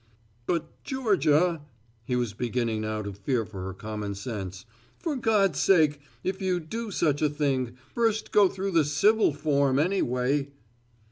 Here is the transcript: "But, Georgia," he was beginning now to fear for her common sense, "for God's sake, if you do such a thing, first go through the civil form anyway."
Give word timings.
"But, 0.47 0.83
Georgia," 0.83 1.61
he 2.05 2.15
was 2.15 2.33
beginning 2.33 2.81
now 2.81 3.03
to 3.03 3.13
fear 3.13 3.45
for 3.45 3.63
her 3.65 3.73
common 3.75 4.15
sense, 4.15 4.65
"for 4.97 5.15
God's 5.15 5.59
sake, 5.59 5.99
if 6.23 6.41
you 6.41 6.59
do 6.59 6.89
such 6.89 7.21
a 7.21 7.29
thing, 7.29 7.77
first 7.93 8.31
go 8.31 8.49
through 8.49 8.71
the 8.71 8.83
civil 8.83 9.31
form 9.31 9.77
anyway." 9.77 10.49